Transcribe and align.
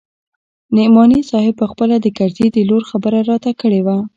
نعماني 0.75 1.19
صاحب 1.29 1.53
پخپله 1.61 1.95
د 2.01 2.07
کرزي 2.17 2.47
د 2.51 2.57
لور 2.69 2.83
خبره 2.89 3.19
راته 3.29 3.51
کړې 3.61 3.81
وه. 3.85 3.97